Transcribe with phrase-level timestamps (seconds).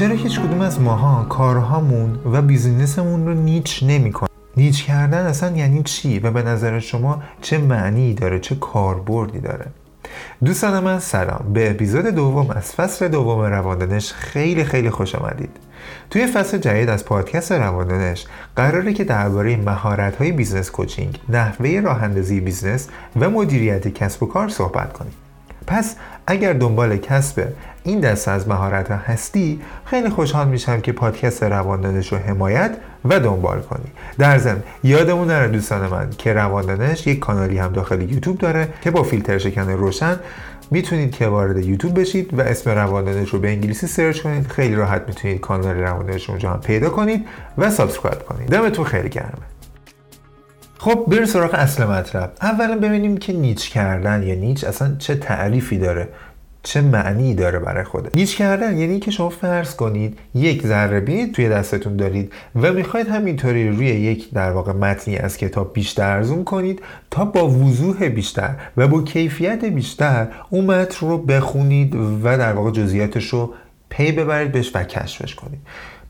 [0.00, 5.56] چرا هیچ کدوم از ماها کارهامون و business مون رو niche نمی‌کنه niche کردن اصلا
[5.56, 9.66] یعنی چی؟ و به نظر شما چه معنی داره؟ چه کاربردی داره؟
[10.44, 11.52] دوستان من سلام.
[11.52, 15.56] به اپیزود دوم از فصل دوم رواندنش خیلی خیلی خوش آمدید.
[16.10, 18.26] توی فصل جدید از پادکست رواندنش
[18.56, 22.88] قراره که درباره مهارت های business coaching نحوه راه اندازی business
[23.20, 25.12] و مدیریت کسب و کار صحبت کنیم.
[25.66, 27.48] پس اگر دنبال کسب
[27.84, 33.20] این دسته از مهارت ها هستی خیلی خوشحال میشم که پادکست رواندنش رو حمایت و
[33.20, 33.90] دنبال کنی.
[34.18, 38.90] در ضمن یادمون نره دوستان من که رواندنش یک کانالی هم داخل یوتیوب داره که
[38.90, 40.16] با فیلتر شکن روشن
[40.70, 44.46] می‌تونید که وارد یوتیوب بشید و اسم رواندنش رو به انگلیسی search کنید.
[44.46, 47.26] خیلی راحت می‌تونید کانال رواندنش اونجا هم پیدا کنید
[47.58, 48.48] و subscribe کنید.
[48.48, 49.32] دمتون خیلی گرمه.
[50.78, 52.32] خب بریم سراغ اصل مطلب.
[52.42, 56.08] اولا ببینیم که نیچ کردن یا نیچ اصلا چه تعریفی داره.
[56.62, 61.32] چه معنی داره برای خوده نیچ کردن یعنی که شما فرض کنید یک ذره بین
[61.32, 66.44] توی دستتون دارید و می‌خواید همینطوری روی یک در واقع متنی از کتاب بیشتر زوم
[66.44, 72.52] کنید تا با وضوح بیشتر و با کیفیت بیشتر اون متن رو بخونید و در
[72.52, 73.54] واقع جزئیاتش رو
[73.88, 75.60] پی ببرید بهش و کشفش کنید.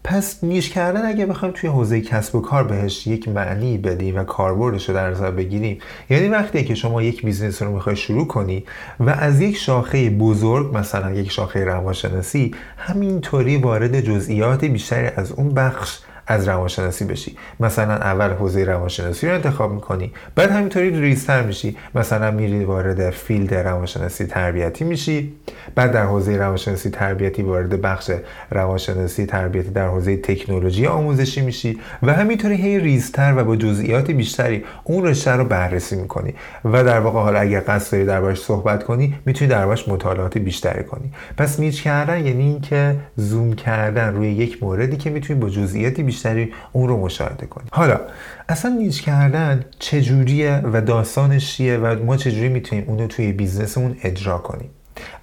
[0.05, 4.25] پس niche کردن اگه بخوایم توی حوزه کسب و کار بهش یک معنی بدیم و
[4.25, 5.79] کاربردش رو در نظر بگیریم
[6.11, 8.65] یعنی وقتی که شما یک business رو می‌خوای شروع کنی
[9.01, 15.49] و از یک شاخه بزرگ مثلا یک شاخه روانشناسی همینطوری وارد جزئیات بیشتری از اون
[15.49, 15.99] بخش
[16.31, 17.37] از روانشناسی بشی.
[17.61, 21.77] مثلا اول حوزه روانشناسی رو انتخاب می‌کنی بعد همینطوری ریزتر میشی.
[21.95, 25.33] مثلا میری وارد field روانشناسی تربیتی میشی
[25.75, 28.11] بعد در حوزه روانشناسی تربیتی وارد بخش
[28.51, 34.65] روانشناسی تربیتی در حوزه تکنولوژی آموزشی میشی و همینطوری هی ریزتر و با جزئیات بیشتری
[34.85, 36.35] اون رشته رو بررسی می‌کنی.
[36.65, 41.13] و در واقع حالا اگر قصد داری دربارش صحبت کنی می‌تونی دربارش مطالعات بیشتری کنی.
[41.37, 46.53] پس نیچ کردن یعنی اینکه زوم کردن روی یک موردی که می‌تونی با جزئیاتی بیشتری
[46.73, 48.01] اون رو مشاهده کنیم حالا
[48.49, 53.97] اصلا نیچ کردن چجوریه و داستانش چیه و ما چجوری می‌تونیم اون رو توی بیزنسمون
[54.03, 54.71] اجرا کنیم؟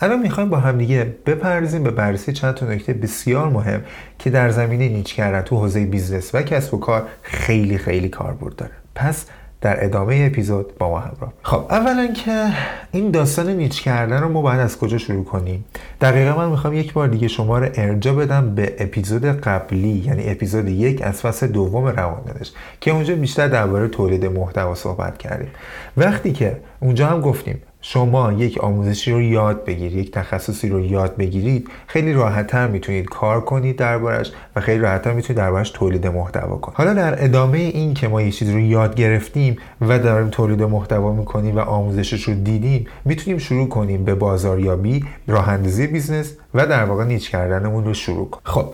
[0.02, 3.81] الان می‌خوایم با همدیگه بپردازیم به بررسی چند تا نکته بسیار مهم
[4.19, 8.56] که در زمینه niche کردن تو حوزه business و کسب و کار خیلی خیلی کاربرد
[8.56, 8.74] داره.
[8.96, 9.25] پس
[9.62, 12.47] در ادامه اپیزود با ما همراه خب اولا که
[12.91, 15.66] این داستان niche کردن رو ما باید از کجا شروع کنیم؟
[16.01, 20.67] دقیقا من می‌خوام یک بار دیگه شما رو ارجاع بدم به اپیزود قبلی یعنی اپیزود
[20.67, 22.51] یک از فصل دوم رواندنش
[22.81, 25.50] که اونجا بیشتر درباره تولید محتوا صحبت کردیم.
[25.97, 31.18] وقتی که اونجا هم گفتیم شما یک آموزشی رو یاد بگیرید یک تخصصی رو یاد
[31.18, 36.78] بگیرید خیلی راحتتر می‌تونید کار کنید دربارش و خیلی راحتتر می‌تونید دربارش تولید محتوا کنید.
[36.78, 41.14] حالا در ادامه این که ما یه چیزی رو یاد گرفتیم و داریم تولید محتوا
[41.14, 46.84] می‌کنیم و آموزشش رو دیدیم می‌تونیم شروع کنیم به بازاریابی راه اندازی business و در
[46.86, 48.44] واقع niche کردنمون رو شروع کنیم.
[48.44, 48.66] خب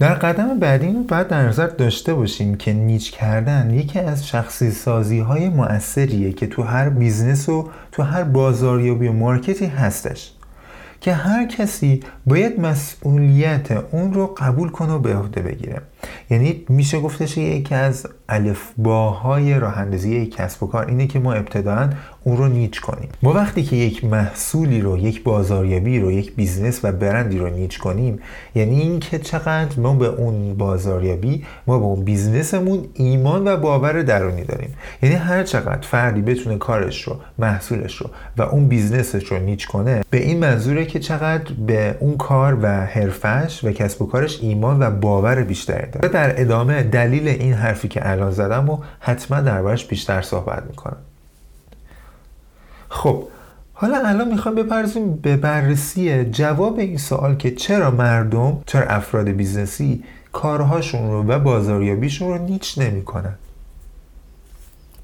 [0.00, 4.70] در قدم بعدی اینو باید در نظر داشته باشیم که niche کردن یکی از شخصی
[4.70, 10.32] سازی های مؤثریه که تو هر business و تو هر بازاریابی و market ی هستش.
[11.00, 15.82] که هر کسی باید مسئولیت اون رو قبول کنه و به عهده بگیره.
[16.30, 21.90] یعنی میشه گفتش یکی از الفباهای راه اندازی کسب و کار اینه که ما ابتدائا
[22.24, 23.08] اون رو niche کنیم.
[23.22, 27.78] ما وقتی که یک محصولی رو یک بازاریابی رو یک بیزنس و برندی رو niche
[27.78, 28.18] کنیم
[28.54, 34.44] یعنی اینکه چقدر ما به اون بازاریابی ما به اون بیزنسمون ایمان و باور درونی
[34.44, 34.74] داریم.
[35.02, 40.04] یعنی هر چقدر فردی بتونه کارش رو محصولش رو و اون بیزنسش رو نیچ کنه
[40.10, 44.82] به این منظوره که چقدر به اون کار و حرفش و کسب و کارش ایمان
[44.82, 49.86] و باور بیشتری و در ادامه دلیل این حرفی که الان زدم و حتما دربارش
[49.86, 50.96] بیشتر صحبت می‌کنم.
[52.88, 53.24] خب
[53.72, 60.04] حالا الان می‌خوام برسیم به بررسی جواب این سوال که چرا مردم چرا افراد بیزنسی
[60.32, 63.34] کارهاشون رو و بازاریابیشون رو niche نمی‌کنن؟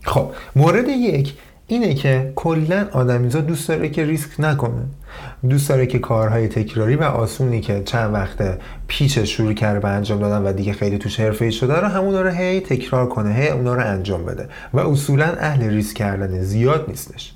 [0.02, 1.34] خب مورد یک
[1.66, 4.82] اینه که کلا آدمیزا دوست داره که ریسک نکنه.
[5.48, 10.20] دوست داره که کارهای تکراری و آسونی که چند وقت پیش شروع کرده به انجام
[10.20, 13.74] دادن و دیگه خیلی توش حرفه‌ای شده رو همون رو هی تکرار کنه هی اونا
[13.74, 14.48] رو انجام بده.
[14.72, 17.32] و اصولا اهل ریسک کردن زیاد نیستش.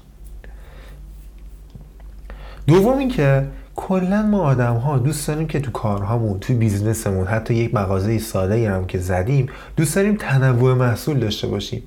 [2.66, 3.46] دوم اینکه
[3.76, 8.70] کلا ما آدم ها دوست داریم که تو کارهامون تو بیزنسمون حتی یک مغازه ساده
[8.70, 11.82] هم که زدیم دوست داریم تنوع محصول داشته باشیم.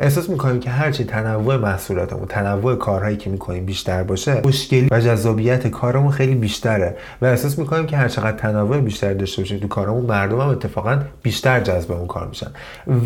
[0.00, 5.66] احساس می‌کنیم که هرچی تنوع محصولاتمون تنوع کارهایی که می‌کنیم بیشتر باشه خوشگلی و جذابیت
[5.66, 6.96] کارمون خیلی بیشتره.
[7.22, 10.98] و احساس می‌کنیم که هر چقدر تنوع بیشتر داشته باشیم تو کارمون مردم هم اتفاقا
[11.22, 12.50] بیشتر جذب اون کار میشن.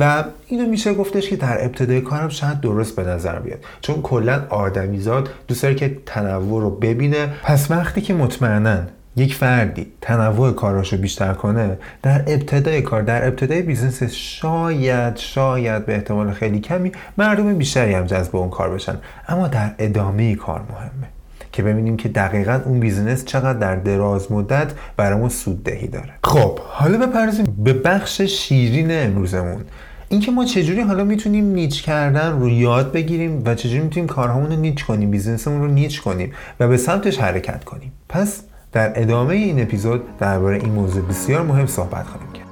[0.01, 3.59] و اینو میشه گفتش که در ابتدای کارم شاید درست به نظر بیاد.
[3.81, 7.29] چون کلا آدمیزاد دوست داره که تنوع رو ببینه.
[7.43, 8.79] پس وقتی که مطمئنا
[9.17, 15.87] یک فردی تنوع کاراش رو بیشتر کنه در ابتدای کار در ابتدای بیزنس شاید شاید
[15.87, 18.99] به احتمال خیلی کمی مردم بیشتری هم جذب اون کار بشن.
[19.29, 21.09] اما در ادامه کار مهمه
[21.53, 26.11] که ببینیم که دقیقا اون بیزنس چقدر در دراز مدت برامون سوددهی داره.
[26.25, 29.65] خب حالا برسیم به بخش شیرین امروزمون.
[30.09, 34.57] اینکه ما چجوری حالا می‌تونیم niche کردن رو یاد بگیریم و چجوری می‌تونیم کارهامون رو
[34.57, 38.43] niche کنیم بیزنسمون رو niche کنیم و به سمتش حرکت کنیم؟ پس
[38.77, 42.47] در ادامه این اپیزود درباره این موضوع بسیار مهم صحبت خواهیم کرد.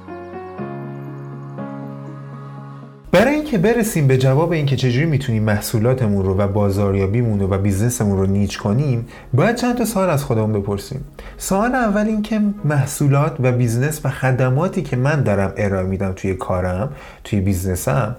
[3.11, 8.17] برای اینکه برسیم به جواب اینکه چجوری می‌تونیم محصولاتمون رو و بازاریابیمون رو و بیزنسمون
[8.17, 11.05] رو niche کنیم باید چند تا سوال از خودمون بپرسیم.
[11.37, 16.89] سوال اول اینکه محصولات و بیزنس و خدماتی که من دارم ارائه میدم توی کارم
[17.23, 18.15] توی بیزنسم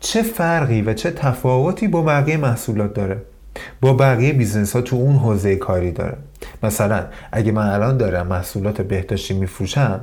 [0.00, 3.16] چه فرقی و چه تفاوتی با بقیه محصولات داره؟
[3.80, 6.16] با بقیه بیزنس ها تو اون حوزه کاری داره.
[6.62, 10.00] مثلا اگه من الان دارم محصولات بهداشتی میفروشم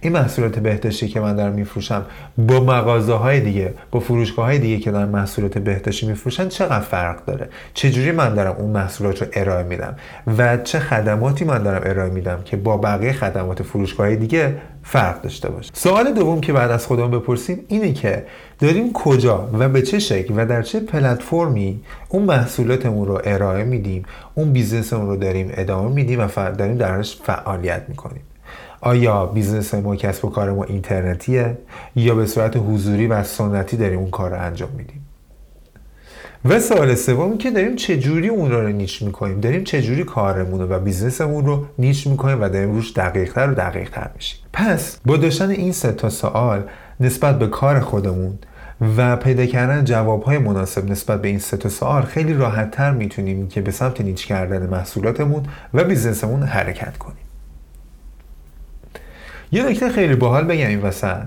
[0.00, 2.04] این محصولات بهداشتی که من دارم میفروشم
[2.38, 7.24] با مغازه های دیگه با فروشگاه های دیگه که دارن محصولات بهداشتی میفروشن چقدر فرق
[7.24, 9.96] داره؟ چجوری من دارم اون محصولات رو ارائه میدم؟
[10.38, 15.50] و چه خدماتی من دارم ارائه میدم که با بقیه خدمات فروشگاه دیگه فرق داشته
[15.50, 18.24] باشه؟ سوال دوم که بعد از خودمون بپرسیم اینه که
[18.58, 24.02] داریم کجا و به چه شکل و در چه پلتفرمی اون محصولاتمون رو ارائه میدیم
[24.34, 28.22] اون بیزنسمون رو داریم ادامه میدیم و داریم درش فعالیت می‌کنیم.
[28.80, 31.58] آیا بیزنس ما کسب و کار ما اینترنتیه؟
[31.96, 35.06] یا به صورت حضوری و سنتی داریم اون کار رو انجام میدیم؟
[36.44, 41.46] و سوال سوم که داریم چجوری اون رو niche می‌کنیم؟ داریم چجوری کارمون و بیزنسمون
[41.46, 45.92] رو niche می‌کنیم و داریم روش دقیقتر و دقیقتر میشیم؟ پس با داشتن این سه
[45.92, 46.62] تا سوال
[47.00, 48.38] نسبت به کار خودمون
[48.80, 53.60] و پیدا کردن جوابهای مناسب نسبت به این سه تا سوال خیلی راحتتر می‌تونیم که
[53.60, 55.42] به سمت niche کردن محصولاتمون
[55.74, 57.16] و بیزنسمون حرکت کنیم.
[59.52, 61.22] یه نکته خیلی باحال بگم این وسط.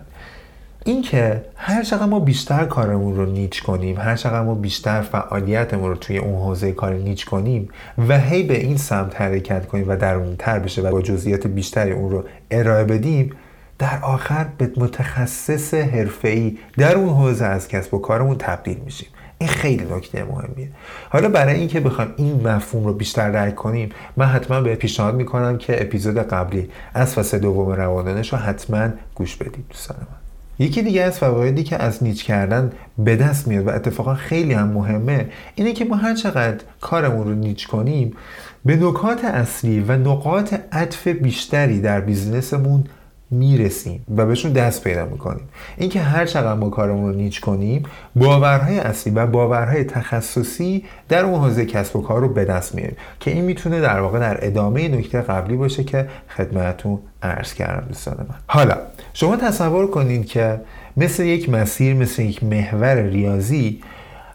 [0.86, 5.96] اینکه هر چقدر ما بیشتر کارمون رو نیچ کنیم هر چقدر ما بیشتر فعالیتمون رو
[5.96, 7.70] توی اون حوزه کار نیچ کنیم
[8.08, 9.96] و هی به این سمت حرکت کنیم و
[10.40, 13.32] تر بشه و با جزئیات بیشتری اون رو ارائه بدیم
[13.80, 19.08] در آخر به متخصص حرفه‌ای در اون حوزه از کسب و کارمون تبدیل میشیم.
[19.38, 20.70] این خیلی نکته مهمیه.
[21.10, 25.58] حالا برای اینکه بخوایم این مفهوم رو بیشتر درک کنیم من حتما به پیشنهاد می‌کنم
[25.58, 30.66] که اپیزود قبلی از فصل دوم روانانش رو حتما گوش بدید دوستان من.
[30.66, 34.68] یکی دیگه از فوایدی که از نیچ کردن به دست میاد و اتفاقا خیلی هم
[34.68, 38.14] مهمه اینه که ما هر چقدر کارمون رو نیچ کنیم
[38.66, 42.84] به نکات اصلی و نقاط عطف بیشتری در بیزنسمون
[43.32, 45.50] می‌رسیم و بهشون دست پیدا می‌کنیم.
[45.78, 47.84] اینکه هر چقدر ما کارمون رو نیچ کنیم
[48.16, 52.98] باورهای اصلی و باورهای تخصصی در اون حوزه کسب و کار رو به دست میاریم.
[53.20, 58.16] که این می‌تونه در واقع در ادامه نکته قبلی باشه که خدمتتون عرض کردم دوستان
[58.30, 58.36] من.
[58.48, 58.78] حالا
[59.14, 60.62] شما تصور کنید که
[60.98, 63.82] مثل یک مسیر مثل یک محور ریاضی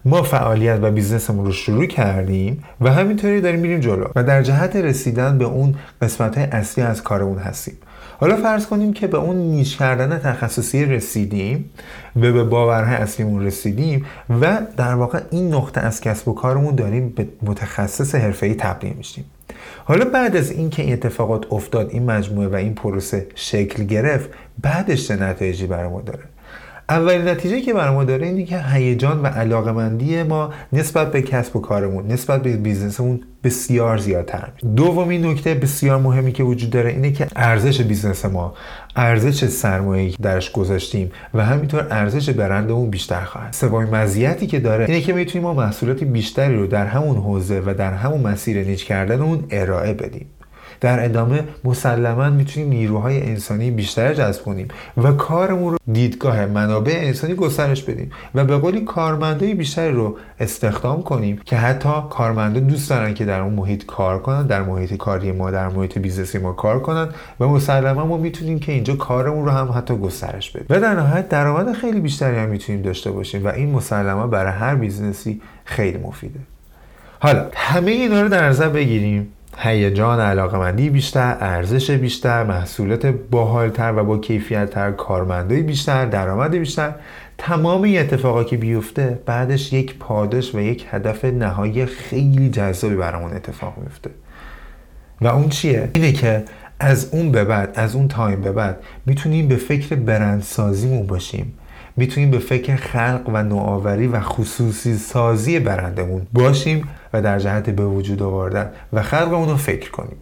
[0.05, 4.77] ما فعالیت و بیزنسمون رو شروع کردیم و همینطوری داریم میریم جلو و در جهت
[4.77, 7.75] رسیدن به اون قسمت اصلی از کارمون هستیم.
[8.21, 11.71] حالا فرض کنیم که به اون نیش کردن تخصصی رسیدیم
[12.17, 14.07] و به باورهای اصلیمون رسیدیم
[14.41, 19.25] و در واقع این نقطه از کسب و کارمون داریم به متخصص حرفه‌ای تبدیل میشیم.
[19.85, 24.31] حالا بعد از اینکه این اتفاقات افتاد این مجموعه و این پروسه شکل گرفت
[24.63, 26.34] بعدش چه نتایجی برای ما داره؟
[26.89, 31.57] اولین نتیجه که برا ما داره اینه که هیجان و علاقمندی ما نسبت به کسب
[31.57, 37.13] و کارمون نسبت به بیزنسمون بسیار زیادتر دومین نکته بسیار مهمی که وجود داره اینه
[37.13, 38.55] که ارزش بیزنس ما
[38.97, 43.53] ارزش سرمایه‌ای که درش گذاشتیم و همینطور ارزش برندمون بیشتر خواهد.
[43.53, 47.75] سومین مزیتی که داره اینه که می‌تونیم ما محصولات بیشتری رو در همون حوزه و
[47.79, 50.27] در همون مسیر niche کردن اون ارائه بدیم.
[50.81, 57.35] در ادامه مسلما می‌تونیم نیروهای انسانی بیشتر جذب کنیم و کارمون رو دیدگاه منابع انسانی
[57.35, 63.15] گسترش بدیم و به قولی کارمندای بیشتری رو استخدام کنیم که حتی کارمندا دوست دارن
[63.15, 66.81] که در اون محیط کار کنن در محیط کاری ما در محیط بیزنسی ما کار
[66.81, 67.09] کنن
[67.41, 70.67] و مسلما ما می‌تونیم که اینجا کارمون رو هم حتی گسترش بدیم.
[70.71, 74.75] و در نهایت درآمد خیلی بیشتری هم می‌تونیم داشته باشیم و این مسلما برای هر
[74.75, 76.41] بیزنسی خیلی مفیده.
[77.19, 79.29] حالا همه اینا رو در نظر بگیریم.
[79.59, 86.93] هیجان علاقمندی بیشتر ارزش بیشتر محصولات باحالتر و با کیفیتتر کارمندای بیشتر درآمد بیشتر.
[87.39, 93.33] تمام این اتفاقا که بیفته بعدش یک پاداش و یک هدف نهایی خیلی جذابی برامون
[93.33, 94.11] اتفاق میفته.
[95.21, 96.45] و اون چیه؟ اینه که
[96.81, 101.53] از اون به بعد از اون time به بعد می‌تونیم به فکر برندسازیمون باشیم.
[101.97, 106.89] می‌تونیم به فکر خلق و نوآوری و خصوصی سازی برندمون باشیم.
[107.15, 110.17] و در جهت به وجود آوردن و خلق اون رو فکر کنیم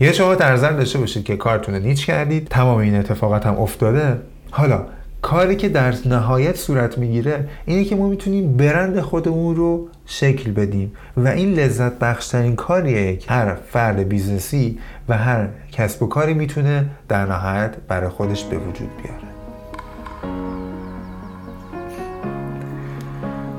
[0.00, 4.18] یه شما در داشته باشید که کارتون niche کردید تمام این اتفاقات هم افتاده.
[4.50, 4.86] حالا
[5.22, 10.92] کاری که در نهایت صورت می‌گیره اینه که ما می‌تونیم برند خودمون رو شکل بدیم
[11.16, 14.78] و این لذت بخشترین کاریه که هر فرد بیزنسی
[15.08, 19.35] و هر کسب و کاری می‌تونه در نهایت برای خودش به وجود بیاره.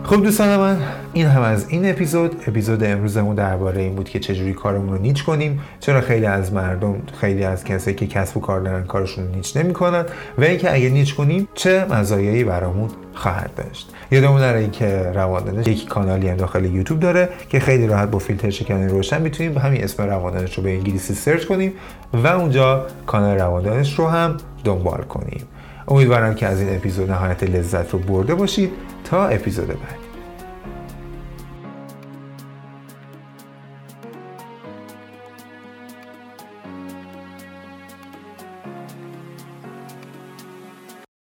[0.08, 0.78] خب دوستان من
[1.14, 2.36] این هم از این اپیزود.
[2.48, 5.60] اپیزود امروزمون درباره این بود که چجوری کارمون رو نیچ کنیم.
[5.80, 9.58] چرا خیلی از مردم خیلی از کسایی که کسب و کار دارن کارشون رو نیچ
[9.58, 10.06] نمی‌کنن
[10.38, 13.94] و اینکه اگه نیچ کنیم چه مزایایی برامون خواهد داشت.
[14.12, 18.50] یادمون نره اینکه رواندنش یک کانالی هم داخل یوتیوب داره که خیلی راحت با فیلتر
[18.50, 21.74] شکنی روشن می‌تونیم به همین اسم رواندنش رو به انگلیسی سرچ کنیم
[22.14, 25.42] و اونجا کانال رواندنش رو هم دنبال کنیم.
[25.88, 28.72] امیدوارم که از این اپیزود نهایت لذت رو برده باشید.
[29.04, 30.07] تا اپیزود بعد.